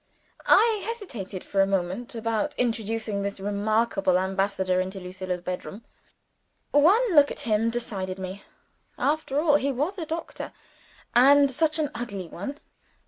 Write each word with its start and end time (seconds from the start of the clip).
I 0.47 0.81
hesitated 0.83 1.43
for 1.43 1.61
a 1.61 1.67
moment 1.67 2.15
about 2.15 2.55
introducing 2.57 3.21
this 3.21 3.39
remarkable 3.39 4.17
ambassador 4.17 4.81
into 4.81 4.99
Lucilla's 4.99 5.41
bedroom. 5.43 5.85
One 6.71 7.13
look 7.13 7.29
at 7.29 7.41
him 7.41 7.69
decided 7.69 8.17
me. 8.17 8.41
After 8.97 9.39
all, 9.39 9.57
he 9.57 9.71
was 9.71 9.99
a 9.99 10.07
doctor, 10.07 10.53
and 11.13 11.51
such 11.51 11.77
an 11.77 11.91
ugly 11.93 12.27
one! 12.27 12.57